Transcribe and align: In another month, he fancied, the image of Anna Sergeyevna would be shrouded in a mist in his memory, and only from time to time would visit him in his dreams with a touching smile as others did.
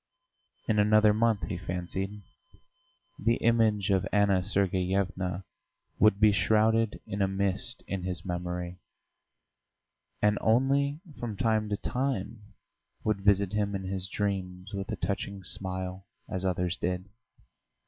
In 0.67 0.79
another 0.79 1.13
month, 1.13 1.43
he 1.43 1.59
fancied, 1.59 2.23
the 3.19 3.35
image 3.35 3.91
of 3.91 4.07
Anna 4.11 4.41
Sergeyevna 4.41 5.43
would 5.99 6.19
be 6.19 6.31
shrouded 6.31 6.99
in 7.05 7.21
a 7.21 7.27
mist 7.27 7.83
in 7.85 8.01
his 8.01 8.25
memory, 8.25 8.79
and 10.19 10.39
only 10.41 11.01
from 11.19 11.37
time 11.37 11.69
to 11.69 11.77
time 11.77 12.41
would 13.03 13.21
visit 13.21 13.53
him 13.53 13.75
in 13.75 13.83
his 13.83 14.07
dreams 14.09 14.73
with 14.73 14.89
a 14.89 14.95
touching 14.95 15.43
smile 15.43 16.07
as 16.27 16.43
others 16.45 16.77
did. 16.77 17.05